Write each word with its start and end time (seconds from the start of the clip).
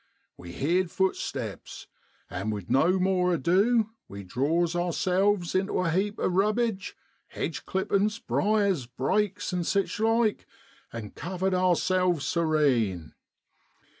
We 0.35 0.53
heerd 0.53 0.89
footsteps, 0.89 1.85
and 2.27 2.51
with 2.51 2.71
no 2.71 2.97
more 2.97 3.35
ado 3.35 3.91
we 4.07 4.23
draws 4.23 4.75
ourselves 4.75 5.53
intu 5.53 5.77
a 5.79 5.91
heap 5.91 6.17
of 6.17 6.31
rubbidge 6.33 6.95
hedge 7.27 7.67
clippin's, 7.67 8.17
briers, 8.17 8.87
brakes, 8.87 9.53
and 9.53 9.63
sich 9.63 9.99
like, 9.99 10.47
and 10.91 11.13
covered 11.13 11.53
ourselves 11.53 12.25
serene. 12.25 13.13